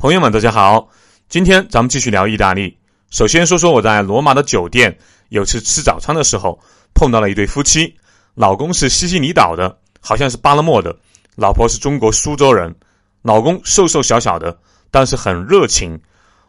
[0.00, 0.88] 朋友们，大家好，
[1.28, 2.74] 今天咱们继续聊意大利。
[3.10, 4.96] 首先说说我在罗马的酒店，
[5.28, 6.58] 有次吃早餐的时候
[6.94, 7.94] 碰到了一对夫妻，
[8.34, 10.98] 老公是西西里岛的，好像是巴勒莫的，
[11.36, 12.74] 老婆是中国苏州人。
[13.20, 14.58] 老公瘦瘦小小的，
[14.90, 16.00] 但是很热情。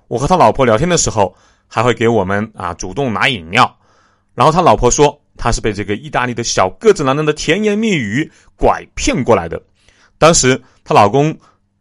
[0.07, 1.35] 我和他老婆聊天的时候，
[1.67, 3.77] 还会给我们啊主动拿饮料。
[4.33, 9.61] 然后他老婆说，他是被这个意大利的小个子男人的甜言蜜语拐骗过来的。
[10.17, 11.37] 当时她老公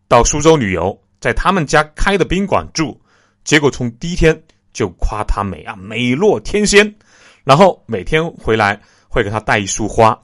[0.09, 1.01] 到苏州旅游。
[1.21, 2.99] 在他们家开的宾馆住，
[3.45, 4.43] 结果从第一天
[4.73, 6.95] 就夸她美啊，美若天仙，
[7.45, 10.19] 然后每天回来会给她带一束花。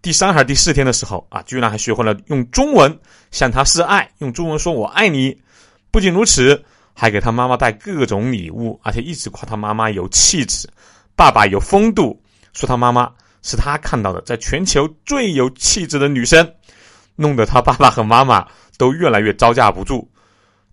[0.00, 2.98] 第三还是第四天的时候啊，居然还学会了用中文
[3.30, 5.38] 向她示爱，用中文说我爱你。
[5.90, 6.64] 不仅如此，
[6.94, 10.68] 还给她妈妈带各种礼物，而且一直夸她妈妈有气质，
[11.14, 12.20] 爸爸有风度，
[12.52, 13.12] 说她妈妈
[13.42, 16.48] 是他看到的在全球最有气质的女生，
[17.16, 18.46] 弄得他爸爸和妈妈
[18.78, 20.08] 都越来越招架不住。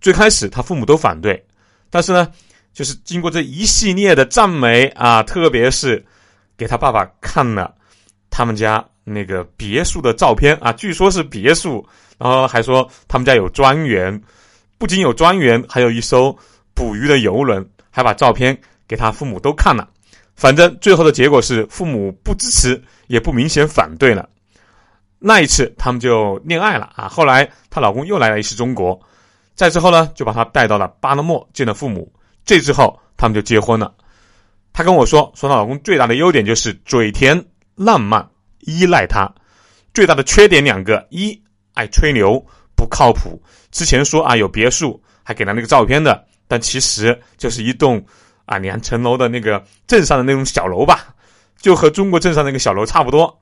[0.00, 1.44] 最开始他父母都反对，
[1.90, 2.26] 但是呢，
[2.72, 6.04] 就是经过这一系列的赞美啊，特别是
[6.56, 7.74] 给他爸爸看了
[8.30, 11.86] 他们家那个别墅的照片啊，据说是别墅，
[12.18, 14.18] 然后还说他们家有庄园，
[14.78, 16.34] 不仅有庄园，还有一艘
[16.74, 19.88] 捕鱼的游轮，还把照片给他父母都看了。
[20.34, 24.26] 反正最后的结果是父母不支持，也不明显反对了。
[25.18, 28.98] 那一次他们就恋爱了啊，后来她老公又来了一次中国。
[29.60, 32.10] 再之后呢，就把他带到了巴勒莫见了父母。
[32.46, 33.94] 这之后，他们就结婚了。
[34.72, 37.44] 她跟我说，说她老公最大的优点就是嘴甜、
[37.74, 38.26] 浪漫、
[38.60, 39.30] 依赖她。
[39.92, 41.38] 最大的缺点两个：一
[41.74, 42.42] 爱吹牛，
[42.74, 43.38] 不靠谱。
[43.70, 48.02] 之前说啊有别墅，还给了那个照片的，但其实就是一栋
[48.46, 51.14] 啊两层楼的那个镇上的那种小楼吧，
[51.60, 53.38] 就和中国镇上那个小楼差不多。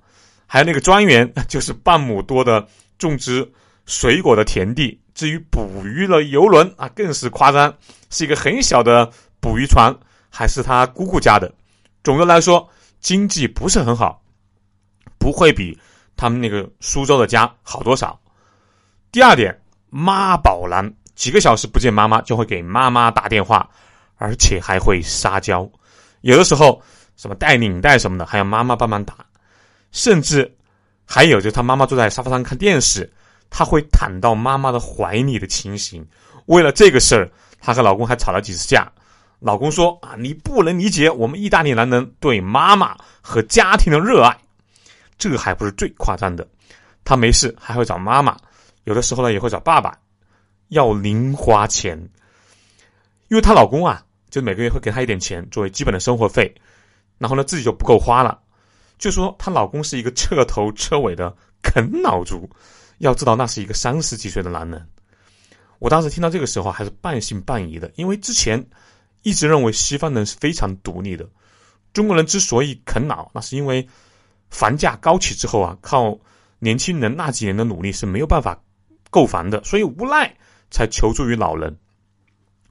[0.48, 2.66] 还有那个庄园，就是半亩多的
[2.98, 3.48] 种植
[3.88, 5.00] 水果的田地。
[5.14, 7.74] 至于捕鱼的游轮啊，更是夸张，
[8.08, 9.92] 是一个很小的捕鱼船，
[10.30, 11.52] 还是他姑姑家的。
[12.04, 14.22] 总的来说，经济不是很好，
[15.18, 15.76] 不会比
[16.16, 18.16] 他们那个苏州的家好多少。
[19.10, 23.68] 第二点，妈宝男，几个小时不见妈妈就会给妈妈打电话，
[24.18, 25.68] 而且还会撒娇，
[26.20, 26.80] 有的时候
[27.16, 29.16] 什么带领带什么的，还要妈妈帮忙打，
[29.90, 30.56] 甚至
[31.04, 33.12] 还有就是他妈妈坐在沙发上看电视。
[33.50, 36.06] 她会躺到妈妈的怀里的情形，
[36.46, 38.90] 为了这个事儿，她和老公还吵了几次架。
[39.40, 44.36] 老公说：“啊，你不能理解我们意大利男人对妈妈和家庭的热爱。”
[45.16, 46.46] 这还不是最夸张的，
[47.04, 48.36] 她没事还会找妈妈，
[48.84, 49.96] 有的时候呢也会找爸爸
[50.68, 51.96] 要零花钱，
[53.28, 56.52] 因为她老公啊，就每个月会给她一点钱作为基本的生活费，
[57.18, 58.40] 然后呢自己就不够花了，
[58.98, 61.32] 就说她老公是一个彻头彻尾的
[61.62, 62.48] 啃老族。
[62.98, 64.88] 要知道，那是一个三十几岁的男人。
[65.78, 68.64] 我当时听到这个时候还是半信半疑的，因为之前
[69.22, 71.28] 一直认为西方人是非常独立的。
[71.92, 73.88] 中国人之所以啃老，那是因为
[74.50, 76.18] 房价高起之后啊，靠
[76.58, 78.60] 年轻人那几年的努力是没有办法
[79.10, 80.36] 购房的，所以无奈
[80.70, 81.76] 才求助于老人。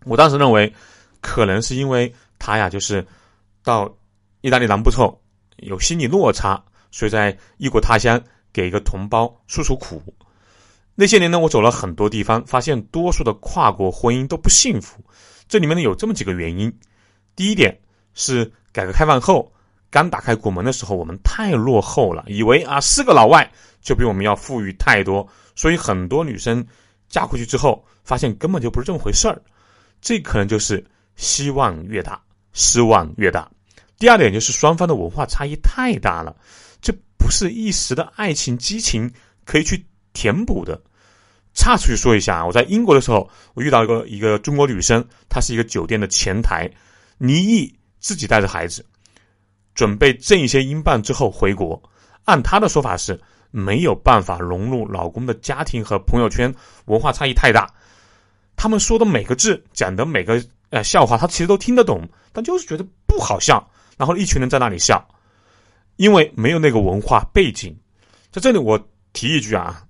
[0.04, 0.74] 我当时认为，
[1.22, 3.06] 可能是因为他呀，就是
[3.64, 3.90] 到
[4.42, 5.22] 意大利南部之后
[5.58, 6.62] 有心理落差，
[6.92, 8.22] 所以在异国他乡。
[8.58, 10.02] 给一个同胞诉诉苦。
[10.96, 15.00] 那些年呢，我走了很多地方，发现多数的跨国婚姻都不幸福。
[15.48, 16.74] 这里面呢有这么几个原因。
[17.36, 17.80] 第一点
[18.16, 19.54] 是改革开放后
[19.92, 23.48] 刚打开国门的时候，我们太落后了，以为啊是个老外
[23.80, 26.66] 就比我们要富裕太多，所以很多女生
[27.08, 29.40] 嫁过去之后，发现根本就不是这么回事儿。
[30.02, 30.84] 这可能就是
[31.16, 32.20] 希望越大，
[32.54, 33.48] 失望越大。
[34.00, 36.36] 第二点就是双方的文化差异太大了。
[37.18, 39.12] 不是一时的爱情激情
[39.46, 40.82] 可以去填补的。
[41.54, 46.70] 岔出去说一下啊，我在英国的时候，我遇到一个一个中国女生，她是一个酒店的前台，
[47.18, 48.86] 离异自己带着孩子，
[49.74, 51.82] 准备挣一些英镑之后回国。
[52.26, 56.54] 按她的说法是没有办法融入老公的家庭和朋友圈，
[56.86, 57.68] 文化差异太大。
[58.56, 63.68] 他们说的每个字，讲的每个呃笑话，她其实都听得懂，但就是觉得不好笑。
[63.98, 65.04] 然后一群人在那里笑。
[65.98, 67.76] 因为没有那个文化背景，
[68.32, 68.80] 在这里我
[69.14, 69.84] 提一句啊，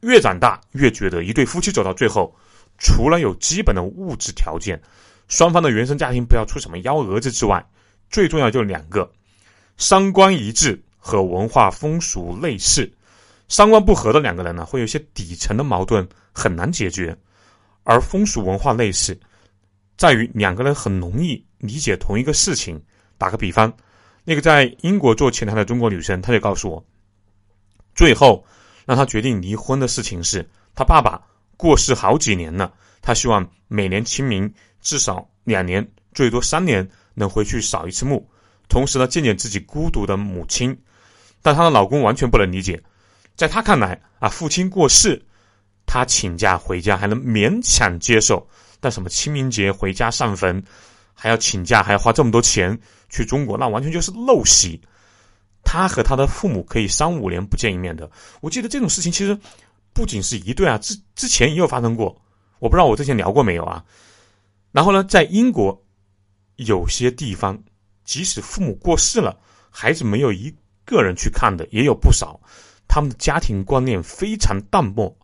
[0.00, 2.34] 越长大越觉得一对夫妻走到最后，
[2.78, 4.80] 除了有基本的物质条件，
[5.28, 7.64] 双方的原生家庭不要出什么幺蛾子之外，
[8.08, 9.10] 最重要就两个：
[9.76, 12.90] 三观一致和文化风俗类似。
[13.48, 17.14] 三观不合的两个人呢，会有一些底层的矛盾很难解决；
[17.84, 19.18] 而风俗文化类似，
[19.98, 22.80] 在于两个人很容易理解同一个事情。
[23.18, 23.70] 打个比方。
[24.24, 26.84] 那个在英国做前台的中国女生，她就告诉我，
[27.94, 28.44] 最后
[28.84, 31.20] 让她决定离婚的事情是，她爸爸
[31.56, 38.28] 过世好几年了，她希望每年清明至少两年，最多三年能回去扫一次墓，
[38.68, 40.76] 同时呢见见自己孤独的母亲。
[41.42, 42.80] 但她的老公完全不能理解，
[43.34, 45.20] 在他看来啊，父亲过世，
[45.86, 48.46] 他请假回家还能勉强接受，
[48.78, 50.62] 但什么清明节回家上坟，
[51.14, 52.78] 还要请假，还要花这么多钱
[53.10, 54.80] 去中国，那完全就是陋习。
[55.62, 58.10] 他和他的父母可以三五年不见一面的。
[58.40, 59.38] 我记得这种事情其实
[59.92, 62.18] 不仅是一对啊，之之前也有发生过。
[62.60, 63.84] 我不知道我之前聊过没有啊？
[64.72, 65.78] 然后呢，在英国
[66.56, 67.62] 有些地方，
[68.04, 70.54] 即使父母过世了，孩子没有一
[70.84, 72.40] 个人去看的也有不少。
[72.88, 75.14] 他们的家庭观念非常淡漠。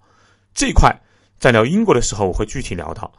[0.54, 0.94] 这一块
[1.38, 3.12] 在聊英国的时候，我会具体聊到。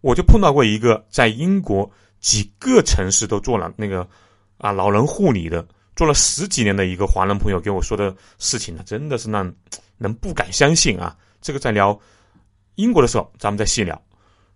[0.00, 1.90] 我就碰到过一个在英国
[2.22, 4.08] 几个城市都做了那个
[4.56, 9.54] 啊老人护理的，做了十几年的一个华人朋友给我说的事情呢，真的是让
[9.98, 11.14] 人不敢相信啊！
[11.42, 12.00] 这个在聊。
[12.76, 14.00] 英国的时候，咱们再细聊。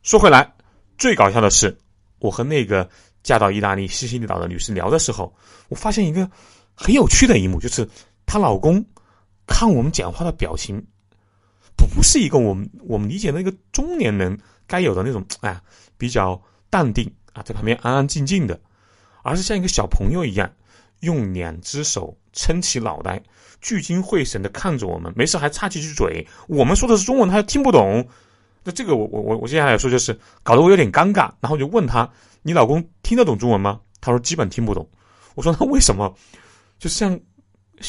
[0.02, 0.50] 说回来，
[0.96, 1.76] 最搞笑的是，
[2.18, 2.88] 我和那个
[3.22, 5.30] 嫁到意大利西西里岛的女士聊的时候，
[5.68, 6.28] 我发现一个
[6.74, 7.86] 很有趣的一幕，就是
[8.24, 8.82] 她老公
[9.46, 10.82] 看我们讲话的表情，
[11.76, 15.60] 不是一个我们我们理解那个中年人该有的那种哎
[15.98, 16.40] 比较
[16.70, 18.58] 淡定啊，在旁边安安静静的，
[19.22, 20.50] 而是像一个小朋友一样，
[21.00, 23.22] 用两只手撑起脑袋。
[23.62, 26.24] 聚精会神的看着我们，没事还插几句嘴。
[26.46, 28.06] 我们说的是中文，他听不懂。
[28.62, 31.30] 那这个我我我我接下来说就是搞得我有点尴尬。
[31.40, 32.08] 然后就问他
[32.42, 34.88] ：“你老公听得懂中文吗？”他说：“基本听不懂。”
[35.34, 36.14] 我说：“那为什么
[36.78, 37.18] 就像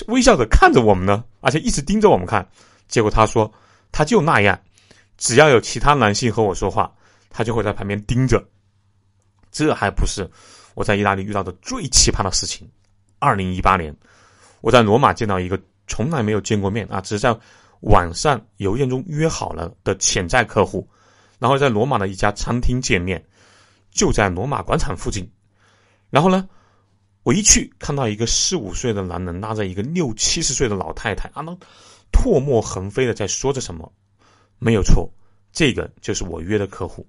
[0.07, 1.23] 微笑着看着我们呢？
[1.41, 2.47] 而且一直盯着我们看？”
[2.88, 3.51] 结果他说
[3.91, 4.59] ：“他就那样，
[5.17, 6.91] 只要有其他男性和我说话，
[7.29, 8.44] 他就会在旁边盯着。”
[9.51, 10.29] 这还不是
[10.75, 12.69] 我在意大利遇到的最奇葩的事情。
[13.19, 13.95] 二零一八年。
[14.59, 17.38] 我在罗马见到一个从来没有见过面啊，只是在
[17.81, 20.85] 网上邮件中约好了的潜在客户，
[21.38, 23.23] 然后在罗马的一家餐厅见面，
[23.91, 25.29] 就在罗马广场附近。
[26.09, 26.49] 然后呢，
[27.21, 31.55] 我一去看到一个四五岁的男人拉着一个六七十岁的老太太，啊，那
[32.11, 33.89] 唾沫横飞的在说着什么。
[34.57, 35.07] 没有错，
[35.53, 37.07] 这个就是我约的客户。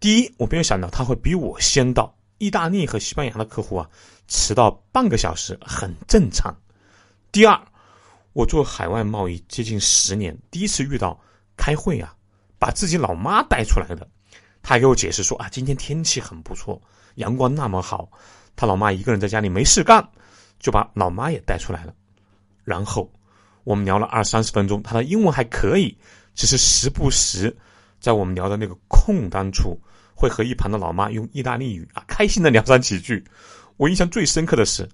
[0.00, 2.14] 第一，我没有想到他会比我先到。
[2.38, 3.90] 意大利和西班牙的客户啊，
[4.28, 6.56] 迟到半个小时很正常。
[7.32, 7.60] 第二，
[8.32, 11.20] 我做海外贸易接近十年，第一次遇到
[11.56, 12.14] 开会啊，
[12.56, 14.08] 把自己老妈带出来的。
[14.62, 16.80] 他还给我解释说啊，今天天气很不错，
[17.16, 18.08] 阳光那么好，
[18.54, 20.08] 他老妈一个人在家里没事干，
[20.60, 21.92] 就把老妈也带出来了。
[22.62, 23.10] 然后
[23.64, 25.98] 我们聊了二三十分钟，他的英文还可以，
[26.36, 27.56] 只是时不时
[27.98, 29.76] 在我们聊的那个空当处。
[30.18, 33.22] 会和一旁的老妈用意大利语啊，开心的聊上几句。
[33.76, 34.88] 我印象最深刻的是，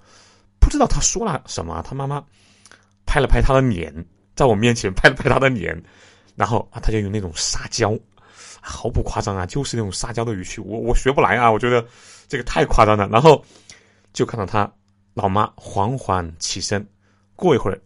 [0.60, 2.22] 不知道他说了什么，他妈妈
[3.06, 3.90] 拍了拍他的脸，
[4.36, 5.82] 在我面前拍了拍他的脸，
[6.36, 7.98] 然后啊，他就用那种撒娇，
[8.60, 10.60] 毫不夸张啊，就是那种撒娇的语气。
[10.60, 11.82] 我我学不来啊，我觉得
[12.28, 13.08] 这个太夸张了。
[13.08, 13.42] 然后
[14.12, 14.70] 就看到他
[15.14, 16.86] 老妈缓缓起身，
[17.34, 17.80] 过一会儿，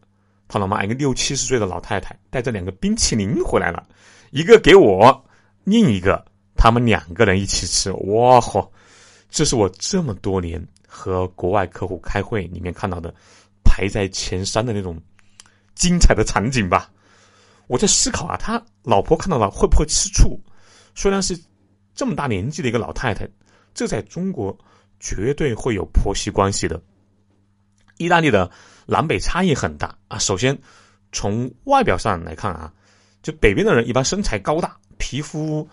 [0.48, 3.86] 他老妈一个六七十岁的老太太带着两个冰淇淋回来了，
[4.32, 5.24] 一个给我，
[5.62, 6.26] 另一个。
[6.58, 8.70] 他们两个人一起吃，哇吼！
[9.30, 13.14] 这是我这么多年和国外客户开会里面看到的
[13.62, 15.00] 排在前三的那种
[15.74, 16.90] 精彩的场景吧。
[17.68, 20.40] 我在思考啊，他老婆看到了会不会吃醋？
[20.94, 21.38] 虽然是
[21.94, 23.28] 这么大年纪的一个老太太，
[23.72, 24.58] 这在中国
[24.98, 26.82] 绝对会有婆媳关系的。
[27.98, 28.50] 意大利的
[28.86, 30.18] 南北差异很大啊。
[30.18, 30.58] 首先
[31.12, 32.72] 从外表上来看啊，
[33.22, 35.68] 就北边的人一般身材高大，皮肤。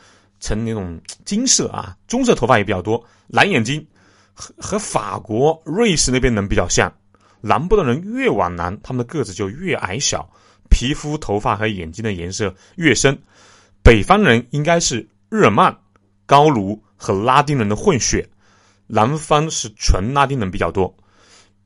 [0.46, 3.84] 呈那种金色啊，棕色头发也比较多，蓝眼睛，
[4.36, 6.94] 和和法国、瑞士那边人比较像。
[7.42, 10.30] 南部的人越往南，他们的个子就越矮小，
[10.70, 13.18] 皮肤、头发和眼睛的颜色越深。
[13.82, 15.00] 北方人应该是
[15.30, 15.75] 日耳曼、
[16.28, 18.30] 高卢和拉丁人的混血，
[18.86, 20.96] 南方是纯拉丁人比较多。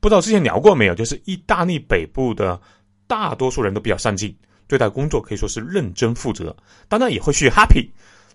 [0.00, 0.94] 不知道之前聊过没有？
[0.94, 2.58] 就是意大利北部的
[3.06, 4.34] 大多数人都比较上进，
[4.66, 6.56] 对待工作可以说是认真负责，
[6.88, 7.86] 当然也会去 happy。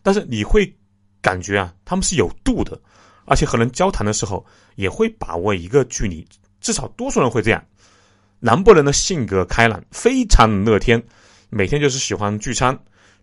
[0.06, 0.72] 但是你会
[1.20, 2.80] 感觉啊，他们是有度的，
[3.26, 4.46] 而且和人交谈的时候
[4.76, 6.24] 也会把握一个距离，
[6.62, 7.66] 至少多数人会这样。
[8.40, 11.04] 南部人的性格开朗，非常乐天，
[11.50, 12.78] 每天就是喜欢聚餐、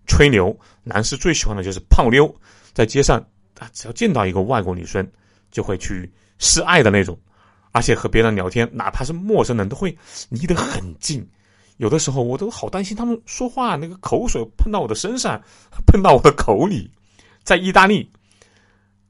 [0.08, 0.58] 吹牛。
[0.82, 2.34] 男士最喜欢的就是泡妞，
[2.72, 3.24] 在街上
[3.60, 5.08] 啊，只要见到一个外国女生，
[5.52, 6.10] 就会去
[6.40, 7.16] 示爱的那种，
[7.70, 9.96] 而且和别人聊天，哪怕是陌生人都会
[10.30, 11.24] 离得很近。
[11.78, 15.42] 有的时候我都好担心他们说话那个口水喷到我的身上，
[15.86, 16.90] 喷到我的口里。
[17.42, 18.08] 在意大利，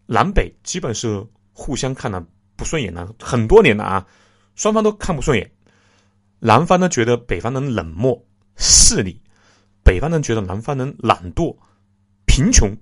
[0.06, 2.24] 南北基本是互相看的
[2.56, 4.06] 不顺眼的很多年了啊，
[4.54, 5.50] 双方都看不顺眼。
[6.38, 8.24] 南方呢觉得北方人冷漠
[8.56, 9.20] 势利，
[9.84, 11.54] 北方人觉得南方人懒惰
[12.26, 12.74] 贫穷，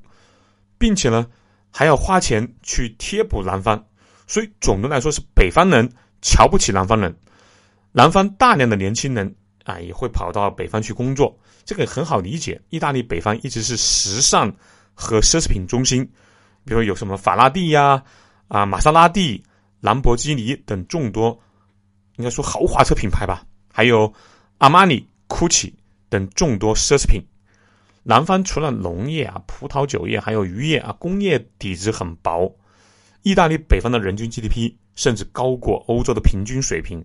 [0.78, 1.26] 并且呢
[1.70, 3.84] 还要花钱去贴补南方，
[4.26, 5.90] 所以总的来说是北方人
[6.22, 7.14] 瞧不起南方人，
[7.90, 12.60] 南方大量的年轻人啊也会跑到北方去工作，这个很好理解。
[12.70, 14.54] 意大利北方一直是时尚
[14.94, 16.08] 和奢侈品中心，
[16.64, 18.02] 比如有什么法拉第呀、
[18.48, 19.42] 啊玛莎拉蒂、
[19.80, 21.38] 兰博基尼等众多。
[22.16, 24.12] 应该说豪华车品牌吧，还有
[24.58, 25.72] 阿玛尼、GUCCI
[26.10, 27.22] 等众多奢侈品。
[28.02, 32.54] 南方除了农业啊、葡萄酒业，还有渔业啊，工业底子很薄。
[33.22, 37.02] 意大利北方的人均 GDP 甚至高过欧洲的平均水平，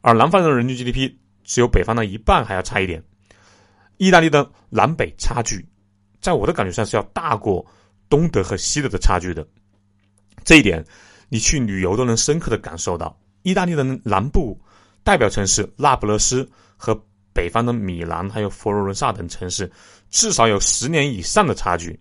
[0.00, 1.12] 而南方的人均 GDP
[1.46, 3.02] 只有北方的一半还要差一点。
[3.96, 5.66] 意大利的南北差距，
[6.20, 7.64] 在我的感觉上是要大过
[8.10, 9.46] 东德和西德的差距的。
[10.44, 10.84] 这一点，
[11.30, 13.18] 你去旅游都能深刻的感受到。
[13.42, 14.60] 意大利的南部
[15.02, 16.94] 代表城市那不勒斯和
[17.32, 19.70] 北方的米兰，还有佛罗伦萨等城市，
[20.10, 21.98] 至少有十年以上的差距，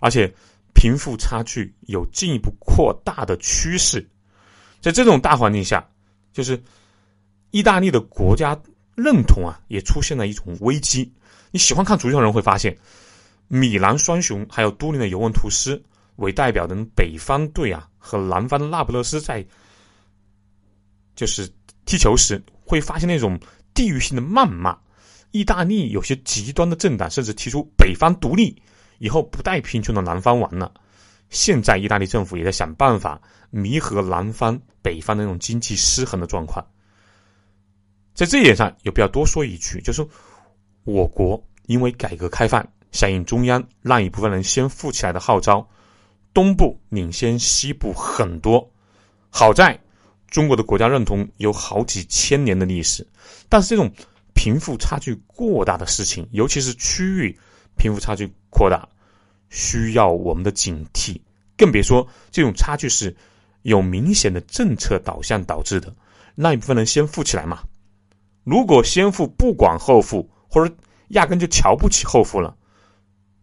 [0.00, 0.30] 而且
[0.74, 4.06] 贫富差距有进一步扩大的趋势。
[4.80, 5.88] 在这种大环境下，
[6.32, 6.60] 就是
[7.52, 8.60] 意大利的国家
[8.98, 11.10] 认同啊，也出现了一种危机。
[11.52, 12.76] 你喜欢看足球的人会发现，
[13.46, 15.80] 米兰双雄还有都灵的尤文图斯
[16.16, 19.46] 为代表的北方队啊，和南方的那不勒斯在。
[21.14, 21.50] 就是
[21.84, 23.36] 踢球时会发现那种
[23.74, 24.78] 地域性的谩骂，
[25.32, 28.56] 意大利有些极端的政党甚至提出北方独立，
[28.98, 30.72] 以后不带贫穷的南方玩了。
[31.28, 36.64] 现在意大利政府也在想办法弥合南方北方的那种经济失衡的状况。
[38.18, 40.04] 在这一点上，有必要多说一句，就是
[40.82, 45.64] 我国因为改革开放，响应中央让一部分人先富起来的号召，
[46.34, 48.68] 东部领先西部很多。
[49.30, 49.78] 好在。
[50.30, 53.06] 中国的国家认同有好几千年的历史，
[53.48, 53.90] 但是这种
[54.34, 57.34] 贫富差距过大的事情，尤其是区域
[57.78, 58.86] 贫富差距扩大，
[59.48, 61.18] 需要我们的警惕。
[61.56, 63.16] 更别说这种差距是
[63.62, 65.94] 有明显的政策导向导致的，
[66.34, 67.62] 让一部分人先富起来嘛。
[68.48, 70.74] 如果先富不管后富，或者
[71.08, 72.56] 压根就瞧不起后富了，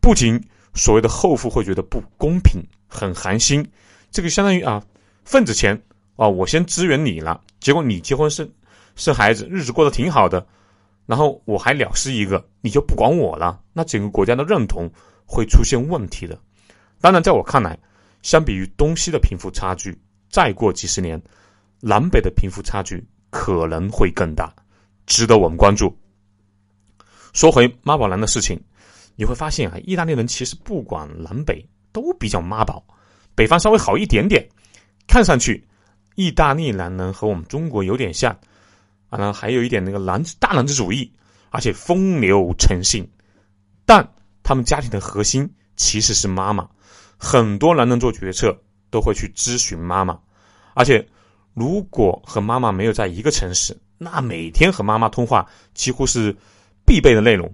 [0.02, 0.44] 不仅
[0.74, 3.64] 所谓的后富会觉得不公平、很寒心，
[4.10, 4.84] 这个相当于啊
[5.24, 5.80] 份子钱。
[6.16, 8.50] 啊，我先支援你了，结果你结婚生
[8.96, 10.44] 生孩子，日子过得挺好的，
[11.06, 14.90] 然后我还了事一个，你就不管我了，那整个国家的认同
[15.26, 16.40] 会出现问题的。
[17.00, 17.78] 当然，在我看来，
[18.24, 19.96] 相比于东西的贫富差距，
[20.30, 21.22] 再过几十年，
[21.82, 24.52] 南北的贫富差距可能会更大，
[25.06, 25.96] 值得我们关注。
[27.34, 28.60] 说回妈宝男的事情，
[29.16, 32.84] 你会发现啊，意大利人其实不管南北都比较妈宝，
[33.36, 34.48] 北方稍微好一点点，
[35.08, 35.68] 看上去。
[36.16, 38.40] 意大利男人和我们中国有点像，
[39.10, 41.12] 啊，还有一点那个男大男子主义，
[41.50, 43.06] 而且风流成性，
[43.86, 44.10] 但
[44.42, 46.70] 他们家庭的核心其实是妈妈。
[47.18, 48.58] 很多男人做决策
[48.90, 50.18] 都会去咨询妈妈，
[50.74, 51.06] 而且
[51.54, 56.36] 如果和妈妈没有在一个城市，那每天和妈妈通话几乎是
[56.86, 57.54] 必备的内容。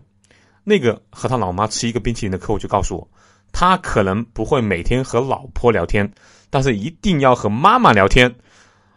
[0.63, 3.09] 那个和他老妈吃一个冰淇淋的客户就告诉我，
[3.51, 6.11] 他可能不会每天和老婆聊天，
[6.49, 8.33] 但是一定要和妈妈聊天。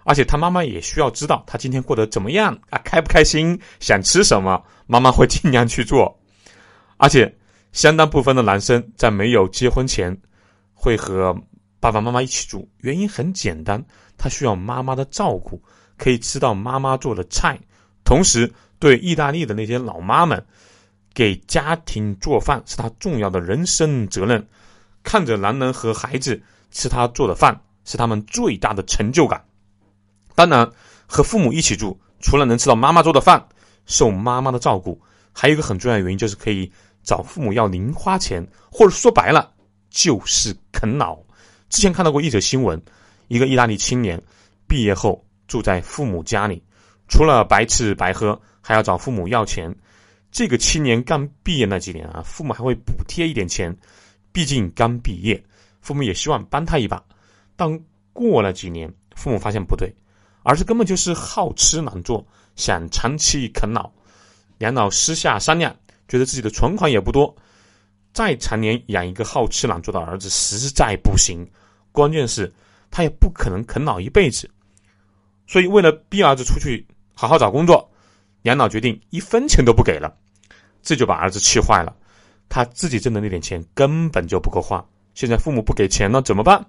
[0.07, 6.21] 而且他妈妈也需要知道他今天过得怎么样啊，开不开心，想吃什么，妈妈会尽量去做。
[6.99, 7.35] 而且，
[7.73, 10.15] 相当部分的男生在没有结婚前，
[10.75, 11.35] 会和
[11.81, 13.83] 爸爸妈妈一起住，原因很简单，
[14.19, 15.59] 他需要妈妈的照顾，
[15.97, 17.59] 可以吃到妈妈做的菜。
[18.05, 20.45] 同时，对意大利的那些老妈们，
[21.15, 24.47] 给家庭做饭是他重要的人生责任。
[25.03, 29.45] 看着男人和孩子吃他做的饭，是他们最大的成就感。
[30.35, 30.71] 当然，
[31.07, 33.47] 和父母一起住，除了能吃到妈妈做的饭，
[33.87, 35.01] 受妈妈的照顾，
[35.33, 36.71] 还有一个很重要的原因，就是可以
[37.03, 39.53] 找父母要零花钱，或者说白了，
[39.91, 41.19] 就是啃老。
[41.69, 42.81] 之前看到过一则新闻，
[43.29, 44.21] 一个意大利青年
[44.67, 46.63] 毕业后住在父母家里，
[47.09, 49.75] 除了白吃白喝，还要找父母要钱。
[50.31, 53.77] 这个青年刚毕业那几年啊，父母还会补贴一点钱，
[54.33, 55.41] 毕竟刚毕业，
[55.81, 57.03] 父母也希望帮他一把。
[57.55, 57.81] 但
[58.13, 59.95] 过了几年，父母发现不对。
[60.43, 63.91] 儿子根本就是好吃懒做，想长期啃老。
[64.59, 65.75] 两老私下商量，
[66.09, 67.35] 觉得自己的存款也不多，
[68.13, 71.49] 再常年养一个好吃懒做的儿子实在不行。
[71.93, 72.53] 关键是，
[72.91, 74.51] 他也不可能啃老一辈子。
[75.47, 77.91] 所以，为了逼儿子出去好好找工作，
[78.43, 80.15] 两老决定一分钱都不给了。
[80.83, 81.95] 这就把儿子气坏了。
[82.49, 84.85] 他自己挣的那点钱根本就不够花，
[85.15, 86.65] 现在父母不给钱了，怎么办？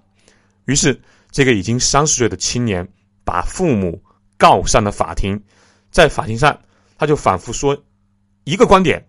[0.64, 2.86] 于是，这个已经三十岁的青年。
[3.26, 4.00] 把父母
[4.38, 5.42] 告上了法庭，
[5.90, 6.56] 在法庭上，
[6.96, 7.76] 他就反复说
[8.44, 9.04] 一个观点：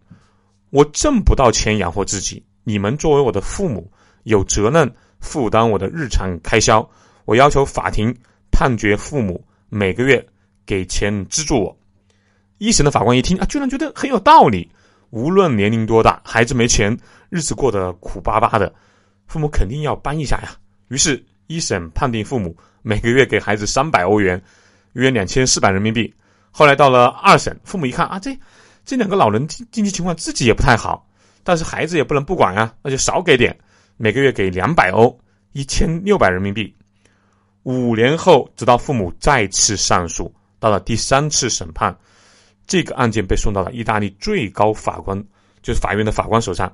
[0.71, 3.91] 我挣不到钱养活自己，你们作为我的父母，
[4.23, 6.89] 有责任负担我的日常开销。
[7.25, 8.11] 我要求法庭
[8.49, 10.25] 判决父母每个月
[10.65, 11.77] 给钱资助我。
[12.57, 14.69] 一审的法官一听啊，居然觉得很有道理。
[15.09, 16.97] 无论年龄多大，孩子没钱，
[17.29, 18.73] 日子过得苦巴巴的，
[19.25, 20.57] 父母肯定要帮一下呀。
[20.89, 24.41] 于是，一审判定父母每个月给孩子三百欧元，
[24.93, 26.13] 约两千四百人民币。
[26.51, 28.37] 后来到了二审，父母一看啊，这
[28.83, 31.07] 这两个老人经济情况自己也不太好，
[31.43, 33.57] 但是孩子也不能不管呀，那就少给点，
[33.95, 35.17] 每个月给两百欧，
[35.53, 36.75] 一千六百人民币。
[37.67, 41.93] 五年后，直到父母再次上诉，到了第三次审判。
[42.65, 45.21] 这个案件被送到了意大利最高法官，
[45.61, 46.73] 就是法院的法官手上。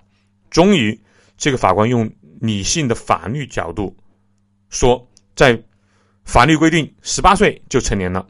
[0.51, 0.95] 终于，
[1.35, 2.07] 这个法官用
[2.39, 3.95] 理性的法律角度
[4.69, 5.03] 说，
[5.35, 5.59] 在
[6.25, 8.23] 法律规定十八岁就成年了，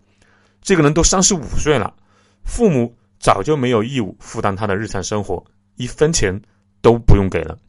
[0.62, 1.94] 这个人都三十五岁了，
[2.46, 5.44] 父母早就没有义务负担他的日常生活，
[5.76, 6.42] 一分钱
[6.82, 7.60] 都不用给了。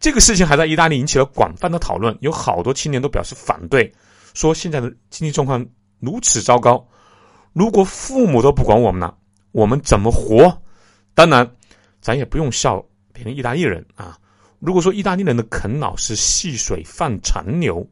[0.00, 3.92] 这个事情还在意大利引起了广泛的讨论，有好多青年都表示反对，
[4.34, 5.64] 说现在的经济状况
[6.00, 6.86] 如此糟糕，
[7.52, 9.18] 如果父母都不管我们了。
[9.52, 10.62] 我们怎么活？
[11.12, 11.46] 当然，
[12.00, 14.18] 咱也不用笑别人意大利人啊。
[14.60, 17.86] 如果说意大利人的啃老是细水泛长流，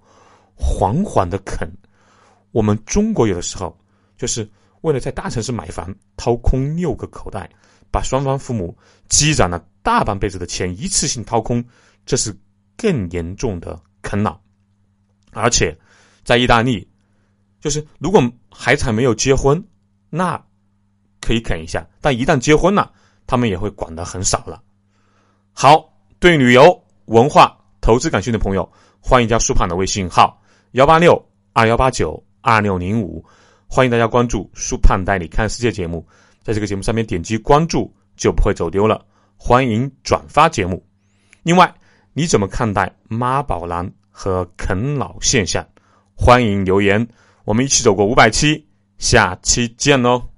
[0.56, 1.70] 缓缓的啃，
[2.50, 3.78] 我们中国有的时候
[4.16, 4.48] 就是
[4.80, 7.50] 为了在大城市买房，掏空六个口袋，
[7.90, 8.74] 把双方父母
[9.10, 11.62] 积攒了大半辈子的钱一次性掏空，
[12.06, 12.34] 这是
[12.74, 14.40] 更严重的啃老。
[15.32, 15.76] 而且，
[16.30, 16.88] 在意大利，
[17.60, 18.22] 就是如果
[18.52, 19.60] 孩子还没有结婚，
[20.10, 20.40] 那。
[21.20, 22.92] 可以啃一下，但一旦结婚了，
[23.26, 24.62] 他们也会管得很少了。
[25.52, 31.20] 好，对旅游、文化、投资感兴趣的朋友，欢迎加舒胖的微信号幺八六
[31.52, 33.24] 二幺八九二六零五，
[33.66, 36.06] 欢迎大家关注舒胖带你看世界节目，
[36.44, 39.04] 在这个节目上面点击关注就不会走丢了。
[39.36, 40.80] 欢迎转发节目。
[41.42, 41.74] 另外，
[42.12, 45.66] 你怎么看待妈宝男和啃老现象？
[46.22, 47.08] 欢迎留言，
[47.46, 48.66] 我们一起走过五百期，
[48.98, 50.29] 下期见喽。